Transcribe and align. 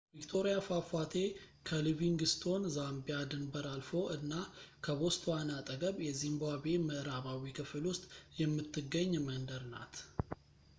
ቪክቶሪያ 0.17 0.53
ፏፏቴ 0.67 1.11
ከሊቪንግስቶን 1.67 2.63
ዛምቢያ 2.75 3.17
ድንበር 3.33 3.67
አልፎ 3.73 3.91
እና 4.17 4.33
ከቦትስዋና 4.87 5.51
አጠገብ 5.59 5.99
የዚምባብዌ 6.07 6.73
ምዕራባዊ 6.89 7.43
ክፍል 7.61 7.85
ውስጥ 7.93 8.03
የምትገኝ 8.41 9.13
መንደር 9.29 9.65
ናት 9.75 9.95